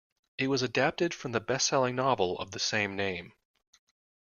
[0.39, 3.33] It was adapted from the bestselling novel of the same name.